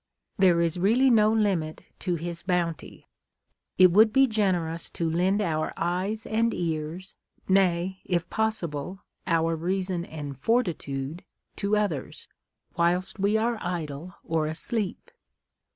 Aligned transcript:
There 0.39 0.61
is 0.61 0.79
really 0.79 1.11
no 1.11 1.31
limit 1.31 1.83
to 1.99 2.15
his 2.15 2.41
bounty:" 2.41 3.05
It 3.77 3.91
would 3.91 4.11
be 4.11 4.25
generous 4.25 4.89
to 4.89 5.07
lend 5.07 5.43
our 5.43 5.73
eyes 5.77 6.25
and 6.25 6.55
ears, 6.55 7.13
nay, 7.47 8.01
if 8.03 8.27
possible, 8.27 9.01
our 9.27 9.55
reason 9.55 10.03
and 10.05 10.35
fortitude 10.39 11.23
to 11.57 11.77
others, 11.77 12.27
whilst 12.75 13.21
wc 13.21 13.39
are 13.39 13.59
idle 13.63 14.15
or 14.23 14.47
asleep." 14.47 15.11